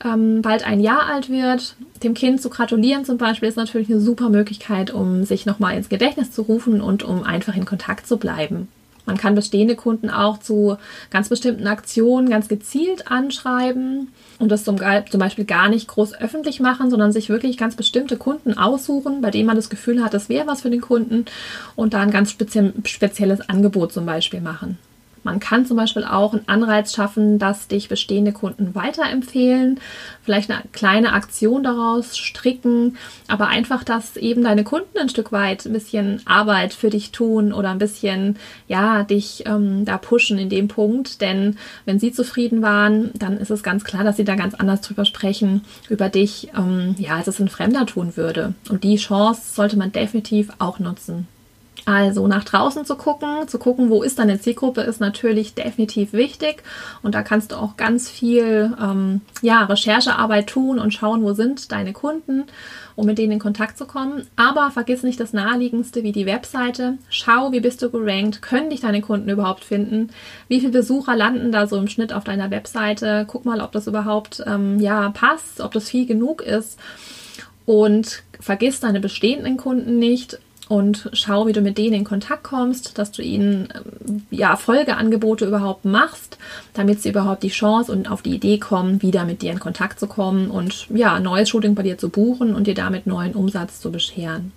ähm, 0.05 0.43
bald 0.43 0.67
ein 0.67 0.81
Jahr 0.81 1.07
alt 1.07 1.29
wird. 1.29 1.77
Dem 2.03 2.15
Kind 2.15 2.41
zu 2.41 2.51
gratulieren 2.51 3.05
zum 3.05 3.19
Beispiel 3.19 3.49
ist 3.49 3.57
natürlich 3.57 3.91
eine 3.91 4.01
super 4.01 4.29
Möglichkeit, 4.29 4.93
um 4.93 5.25
sich 5.25 5.47
nochmal 5.47 5.77
ins 5.77 5.89
Gedächtnis 5.89 6.31
zu 6.31 6.43
rufen 6.43 6.81
und 6.81 7.03
um 7.03 7.23
einfach 7.23 7.57
in 7.57 7.65
Kontakt 7.65 8.07
zu 8.07 8.17
bleiben. 8.17 8.69
Man 9.05 9.17
kann 9.17 9.35
bestehende 9.35 9.75
Kunden 9.75 10.11
auch 10.11 10.39
zu 10.39 10.77
ganz 11.11 11.29
bestimmten 11.29 11.67
Aktionen 11.67 12.31
ganz 12.31 12.49
gezielt 12.49 13.11
anschreiben 13.11 14.09
und 14.39 14.51
das 14.53 14.65
zum, 14.65 14.77
zum, 14.79 15.21
Beispiel 15.21 15.45
gar 15.45 15.69
nicht 15.69 15.89
groß 15.89 16.15
öffentlich 16.15 16.61
machen, 16.61 16.89
sondern 16.89 17.13
sich 17.13 17.29
wirklich 17.29 17.57
ganz 17.57 17.75
bestimmte 17.75 18.17
Kunden 18.17 18.57
aussuchen, 18.57 19.21
bei 19.21 19.31
denen 19.31 19.47
man 19.47 19.57
das 19.57 19.71
Gefühl 19.71 20.05
hat, 20.05 20.15
das 20.15 20.29
wäre 20.29 20.47
was 20.47 20.63
für 20.63 20.71
den 20.71 20.81
Kunden 20.81 21.25
und 21.75 21.95
da 21.95 22.01
ein 22.01 22.13
ganz 22.13 22.31
spezielles 22.31 23.49
Angebot 23.49 23.93
zum 23.93 24.07
Beispiel 24.07 24.41
machen. 24.41 24.79
Man 25.25 25.41
kann 25.41 25.67
zum 25.67 25.77
Beispiel 25.77 26.05
auch 26.05 26.33
einen 26.33 26.49
Anreiz 26.49 26.95
schaffen, 26.95 27.39
dass 27.39 27.69
dich 27.69 27.89
bestehende 27.89 28.33
Kunden 28.33 28.75
weiterempfehlen, 28.75 29.81
vielleicht 30.23 30.51
eine 30.51 30.63
kleine 30.73 31.13
Aktion 31.13 31.63
daraus 31.63 32.17
stricken, 32.17 32.97
aber 33.29 33.49
einfach, 33.49 33.85
dass 33.85 34.17
eben 34.17 34.43
deine 34.43 34.65
Kunden 34.65 34.99
ein 34.99 35.09
Stück 35.09 35.33
weit 35.33 35.65
ein 35.67 35.73
bisschen 35.73 36.23
Arbeit 36.25 36.75
für 36.75 36.91
dich 36.91 37.13
tun 37.13 37.53
oder 37.53 37.71
ein 37.71 37.79
bisschen, 37.79 38.37
ja, 38.69 39.03
dich 39.05 39.45
ähm, 39.47 39.85
da 39.85 39.99
pushen 39.99 40.39
in 40.39 40.49
dem 40.49 40.69
Punkt. 40.69 41.21
Denn 41.21 41.57
wenn 41.85 41.99
sie 41.99 42.13
zufrieden 42.13 42.63
waren, 42.63 43.11
dann 43.15 43.39
ist 43.39 43.51
es 43.51 43.63
ganz 43.63 43.85
klar, 43.85 44.05
dass 44.05 44.17
sie 44.17 44.25
da 44.25 44.35
ganz 44.35 44.55
anders 44.55 44.81
drüber 44.81 45.05
sprechen, 45.05 45.65
über 45.89 46.09
dich, 46.09 46.51
ähm, 46.57 46.95
ja, 46.99 47.17
als 47.17 47.29
es 47.29 47.41
ein 47.41 47.49
Fremder 47.49 47.87
tun 47.87 48.17
würde. 48.17 48.55
Und 48.69 48.85
die 48.85 48.97
Chance 48.97 49.55
sollte 49.55 49.77
man 49.77 49.93
definitiv 49.93 50.51
auch 50.59 50.79
nutzen. 50.79 51.29
Also 51.85 52.29
nach 52.29 52.45
draußen 52.45 52.85
zu 52.85 52.95
gucken, 52.95 53.49
zu 53.49 53.59
gucken, 53.59 53.91
wo 53.91 54.03
ist 54.03 54.21
deine 54.21 54.41
Zielgruppe, 54.41 54.83
ist 54.83 55.01
natürlich 55.01 55.55
definitiv 55.55 56.13
wichtig. 56.13 56.63
Und 57.03 57.15
da 57.15 57.23
kannst 57.23 57.51
du 57.51 57.57
auch 57.57 57.77
ganz 57.77 58.09
viel 58.09 58.77
ähm, 58.81 59.21
ja, 59.41 59.65
Recherchearbeit 59.65 60.47
tun 60.47 60.79
und 60.79 60.95
schauen, 60.95 61.25
wo 61.25 61.33
sind 61.33 61.73
deine 61.73 61.93
Kunden, 61.93 62.45
um 62.95 63.07
mit 63.07 63.19
denen 63.19 63.33
in 63.33 63.39
Kontakt 63.41 63.79
zu 63.79 63.87
kommen. 63.87 64.29
Aber 64.37 64.71
vergiss 64.71 65.03
nicht 65.03 65.19
das 65.19 65.33
Naheliegendste 65.33 66.05
wie 66.05 66.13
die 66.13 66.27
Webseite. 66.27 66.99
Schau, 67.09 67.51
wie 67.51 67.61
bist 67.61 67.83
du 67.83 67.91
gerankt, 67.91 68.43
können 68.43 68.71
dich 68.71 68.81
deine 68.81 69.01
Kunden 69.01 69.29
überhaupt 69.29 69.65
finden, 69.65 70.11
wie 70.47 70.61
viele 70.61 70.73
Besucher 70.73 71.17
landen 71.17 71.51
da 71.51 71.67
so 71.67 71.77
im 71.79 71.89
Schnitt 71.89 72.13
auf 72.13 72.23
deiner 72.23 72.53
Webseite. 72.53 73.25
Guck 73.27 73.45
mal, 73.45 73.61
ob 73.61 73.73
das 73.73 73.89
überhaupt 73.89 74.43
ähm, 74.47 74.79
ja, 74.79 75.11
passt, 75.11 75.61
ob 75.61 75.73
das 75.73 75.89
viel 75.89 76.07
genug 76.07 76.43
ist. 76.43 76.79
Und 77.67 78.23
vergiss 78.39 78.81
deine 78.81 79.01
bestehenden 79.01 79.57
Kunden 79.57 79.99
nicht 79.99 80.39
und 80.73 81.11
schau, 81.13 81.47
wie 81.47 81.53
du 81.53 81.61
mit 81.61 81.77
denen 81.77 81.93
in 81.93 82.05
Kontakt 82.05 82.45
kommst, 82.45 82.97
dass 82.97 83.13
du 83.13 83.21
ihnen 83.21 83.69
ähm, 83.75 84.23
ja 84.31 84.57
Folgeangebote 84.57 85.45
überhaupt 85.45 85.85
machst, 85.85 86.39
damit 86.73 87.03
sie 87.03 87.11
überhaupt 87.11 87.43
die 87.43 87.51
Chance 87.51 87.93
und 87.93 88.11
auf 88.11 88.23
die 88.23 88.35
Idee 88.35 88.57
kommen, 88.57 89.03
wieder 89.03 89.27
mit 89.27 89.43
dir 89.43 89.53
in 89.53 89.61
Kontakt 89.61 90.01
zu 90.01 90.07
kommen 90.07 90.51
und 90.51 90.89
ja, 90.89 91.21
neues 91.21 91.51
Shooting 91.51 91.75
bei 91.75 91.83
dir 91.83 91.99
zu 91.99 92.09
buchen 92.09 92.55
und 92.55 92.67
dir 92.67 92.75
damit 92.75 93.07
neuen 93.07 93.35
Umsatz 93.35 93.81
zu 93.81 93.93
bescheren. 93.93 94.53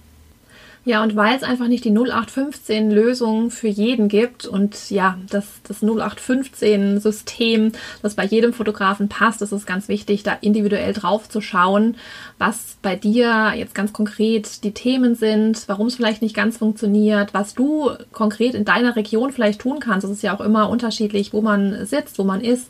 Ja, 0.88 1.02
und 1.02 1.16
weil 1.16 1.36
es 1.36 1.42
einfach 1.42 1.68
nicht 1.68 1.84
die 1.84 1.92
0815-Lösung 1.92 3.50
für 3.50 3.68
jeden 3.68 4.08
gibt 4.08 4.46
und 4.46 4.92
ja, 4.92 5.18
das, 5.32 5.48
das 5.68 5.82
0815-System, 5.82 7.72
das 8.04 8.14
bei 8.14 8.24
jedem 8.24 8.54
Fotografen 8.54 9.10
passt, 9.10 9.42
ist 9.42 9.52
es 9.52 9.66
ganz 9.66 9.88
wichtig, 9.88 10.22
da 10.22 10.38
individuell 10.42 10.94
drauf 10.94 11.28
zu 11.28 11.42
schauen, 11.42 11.98
was 12.38 12.78
bei 12.84 12.96
dir 12.96 13.54
jetzt 13.56 13.74
ganz 13.74 13.94
konkret 13.94 14.64
die 14.64 14.74
Themen 14.74 15.16
sind, 15.16 15.64
warum 15.66 15.88
es 15.88 15.96
vielleicht 15.96 16.22
nicht 16.22 16.36
ganz 16.36 16.58
funktioniert, 16.58 17.34
was 17.34 17.56
du 17.56 17.90
konkret 18.12 18.54
in 18.54 18.64
deiner 18.64 18.96
Region 18.96 19.32
vielleicht 19.32 19.62
tun 19.62 19.80
kannst. 19.80 20.06
Es 20.06 20.12
ist 20.12 20.22
ja 20.22 20.38
auch 20.38 20.42
immer 20.42 20.70
unterschiedlich, 20.70 21.34
wo 21.34 21.42
man 21.42 21.88
sitzt, 21.88 22.20
wo 22.20 22.24
man 22.24 22.42
ist 22.42 22.70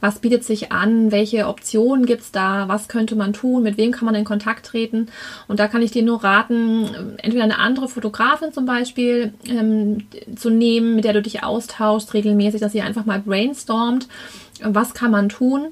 was 0.00 0.18
bietet 0.18 0.44
sich 0.44 0.72
an, 0.72 1.12
welche 1.12 1.46
Optionen 1.48 2.06
gibt 2.06 2.22
es 2.22 2.32
da, 2.32 2.68
was 2.68 2.88
könnte 2.88 3.16
man 3.16 3.32
tun, 3.32 3.62
mit 3.62 3.76
wem 3.76 3.92
kann 3.92 4.06
man 4.06 4.14
in 4.14 4.24
Kontakt 4.24 4.66
treten. 4.66 5.08
Und 5.48 5.60
da 5.60 5.68
kann 5.68 5.82
ich 5.82 5.90
dir 5.90 6.02
nur 6.02 6.22
raten, 6.22 7.16
entweder 7.18 7.46
andere 7.58 7.88
Fotografin 7.88 8.52
zum 8.52 8.66
Beispiel 8.66 9.32
ähm, 9.46 10.06
zu 10.36 10.50
nehmen, 10.50 10.94
mit 10.96 11.04
der 11.04 11.12
du 11.12 11.22
dich 11.22 11.42
austauschst 11.42 12.14
regelmäßig, 12.14 12.60
dass 12.60 12.74
ihr 12.74 12.84
einfach 12.84 13.04
mal 13.04 13.20
brainstormt, 13.20 14.08
was 14.62 14.94
kann 14.94 15.10
man 15.10 15.28
tun 15.28 15.68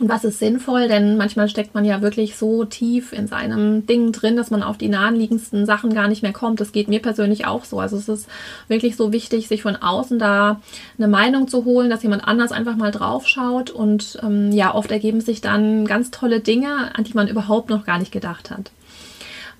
und 0.00 0.08
was 0.08 0.24
ist 0.24 0.38
sinnvoll? 0.38 0.88
Denn 0.88 1.16
manchmal 1.16 1.48
steckt 1.48 1.74
man 1.74 1.84
ja 1.84 2.02
wirklich 2.02 2.36
so 2.36 2.64
tief 2.64 3.12
in 3.12 3.26
seinem 3.26 3.86
Ding 3.86 4.12
drin, 4.12 4.36
dass 4.36 4.50
man 4.50 4.62
auf 4.62 4.76
die 4.76 4.88
naheliegendsten 4.88 5.66
Sachen 5.66 5.94
gar 5.94 6.08
nicht 6.08 6.22
mehr 6.22 6.32
kommt. 6.32 6.60
Das 6.60 6.72
geht 6.72 6.88
mir 6.88 7.00
persönlich 7.00 7.46
auch 7.46 7.64
so. 7.64 7.80
Also 7.80 7.96
es 7.96 8.08
ist 8.08 8.28
wirklich 8.68 8.96
so 8.96 9.12
wichtig, 9.12 9.48
sich 9.48 9.62
von 9.62 9.76
außen 9.76 10.18
da 10.18 10.60
eine 10.98 11.08
Meinung 11.08 11.48
zu 11.48 11.64
holen, 11.64 11.90
dass 11.90 12.02
jemand 12.02 12.26
anders 12.26 12.52
einfach 12.52 12.76
mal 12.76 12.90
drauf 12.90 13.26
schaut. 13.26 13.70
Und 13.70 14.18
ähm, 14.22 14.52
ja, 14.52 14.74
oft 14.74 14.90
ergeben 14.90 15.20
sich 15.20 15.40
dann 15.40 15.86
ganz 15.86 16.10
tolle 16.10 16.40
Dinge, 16.40 16.94
an 16.94 17.04
die 17.04 17.14
man 17.14 17.28
überhaupt 17.28 17.70
noch 17.70 17.84
gar 17.86 17.98
nicht 17.98 18.12
gedacht 18.12 18.50
hat. 18.50 18.70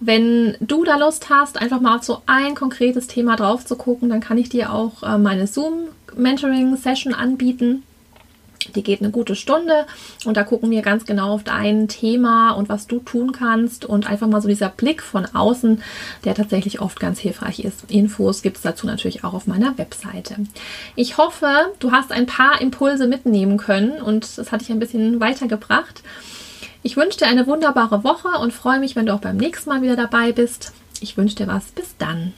Wenn 0.00 0.57
du 0.61 0.85
da 0.85 0.97
Lust 0.97 1.28
hast, 1.28 1.61
einfach 1.61 1.81
mal 1.81 1.97
auf 1.97 2.05
so 2.05 2.23
ein 2.26 2.55
konkretes 2.55 3.09
Thema 3.09 3.37
drauf 3.37 3.64
zu 3.64 3.76
gucken, 3.76 4.09
dann 4.09 4.21
kann 4.21 4.38
ich 4.38 4.49
dir 4.49 4.73
auch 4.73 5.02
äh, 5.02 5.19
meine 5.19 5.47
Zoom-Mentoring-Session 5.47 7.14
anbieten. 7.14 7.83
Die 8.75 8.83
geht 8.83 9.00
eine 9.00 9.11
gute 9.11 9.35
Stunde 9.35 9.87
und 10.25 10.37
da 10.37 10.45
gucken 10.45 10.71
wir 10.71 10.83
ganz 10.83 11.07
genau 11.07 11.33
auf 11.33 11.43
dein 11.43 11.88
Thema 11.88 12.52
und 12.52 12.69
was 12.69 12.87
du 12.87 12.99
tun 12.99 13.33
kannst 13.33 13.85
und 13.85 14.09
einfach 14.09 14.26
mal 14.26 14.43
so 14.43 14.49
dieser 14.49 14.69
Blick 14.69 15.02
von 15.02 15.26
außen, 15.26 15.83
der 16.25 16.35
tatsächlich 16.35 16.81
oft 16.81 17.00
ganz 17.00 17.19
hilfreich 17.19 17.61
ist. 17.61 17.90
Infos 17.90 18.43
gibt 18.43 18.57
es 18.57 18.62
dazu 18.62 18.87
natürlich 18.87 19.25
auch 19.25 19.33
auf 19.33 19.47
meiner 19.47 19.78
Webseite. 19.78 20.37
Ich 20.97 21.19
hoffe, 21.19 21.73
du 21.78 21.93
hast 21.93 22.12
ein 22.12 22.26
paar 22.26 22.61
Impulse 22.61 23.07
mitnehmen 23.07 23.57
können 23.59 24.02
und 24.02 24.38
das 24.38 24.52
hat 24.52 24.61
dich 24.61 24.71
ein 24.71 24.81
bisschen 24.81 25.21
weitergebracht. 25.21 26.02
Ich 26.88 26.97
wünsche 26.97 27.18
dir 27.18 27.26
eine 27.26 27.47
wunderbare 27.47 28.02
Woche 28.02 28.28
und 28.40 28.54
freue 28.54 28.80
mich, 28.80 28.97
wenn 28.97 29.04
du 29.04 29.12
auch 29.12 29.21
beim 29.21 29.37
nächsten 29.37 29.68
Mal 29.68 29.83
wieder 29.83 29.95
dabei 29.95 30.33
bist. 30.33 30.73
Ich 31.02 31.18
wünsche 31.18 31.37
dir 31.37 31.47
was. 31.47 31.66
Bis 31.66 31.95
dann. 31.99 32.33